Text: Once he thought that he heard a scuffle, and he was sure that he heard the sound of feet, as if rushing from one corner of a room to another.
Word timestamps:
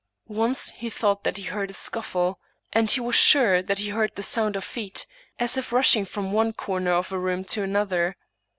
Once 0.27 0.69
he 0.71 0.89
thought 0.89 1.23
that 1.23 1.37
he 1.37 1.43
heard 1.43 1.69
a 1.69 1.73
scuffle, 1.73 2.39
and 2.73 2.89
he 2.89 2.99
was 2.99 3.13
sure 3.13 3.61
that 3.61 3.77
he 3.77 3.89
heard 3.89 4.09
the 4.15 4.23
sound 4.23 4.55
of 4.55 4.63
feet, 4.63 5.05
as 5.37 5.57
if 5.57 5.71
rushing 5.71 6.05
from 6.05 6.31
one 6.31 6.53
corner 6.53 6.91
of 6.93 7.11
a 7.11 7.19
room 7.19 7.43
to 7.43 7.61
another. 7.61 8.17